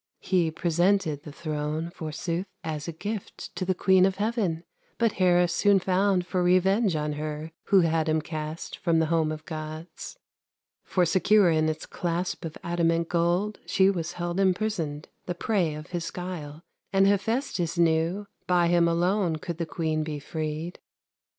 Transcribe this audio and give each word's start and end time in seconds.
He 0.17 0.49
presented 0.49 1.21
the 1.21 1.31
throne, 1.31 1.91
Forsooth, 1.91 2.47
as 2.63 2.87
a 2.87 2.91
gift 2.91 3.55
To 3.55 3.63
the 3.65 3.75
queen 3.75 4.03
of 4.07 4.15
heaven; 4.15 4.63
But 4.97 5.11
Hera 5.11 5.47
soon 5.47 5.77
found 5.79 6.25
For 6.25 6.41
revenge 6.41 6.95
on 6.95 7.13
her 7.13 7.51
Who 7.65 7.81
had 7.81 8.09
him 8.09 8.19
cast 8.19 8.79
From 8.79 8.97
the 8.97 9.05
home 9.13 9.31
of 9.31 9.45
Gods. 9.45 10.17
For 10.83 11.05
secure 11.05 11.51
in 11.51 11.69
its 11.69 11.85
clasp 11.85 12.43
Of 12.45 12.57
adamant 12.63 13.09
gold 13.09 13.59
She 13.67 13.91
was 13.91 14.13
held 14.13 14.39
imprisoned, 14.39 15.07
The 15.27 15.35
prey 15.35 15.75
of 15.75 15.91
his 15.91 16.09
guile; 16.09 16.63
And 16.91 17.05
Hephestus 17.05 17.77
knew 17.77 18.25
By 18.47 18.69
him 18.69 18.87
alone 18.87 19.35
Could 19.35 19.59
the 19.59 19.67
queen 19.67 20.03
be 20.03 20.17
freed. 20.17 20.79